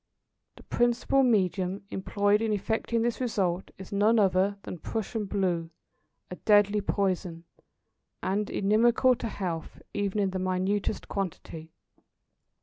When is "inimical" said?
8.49-9.13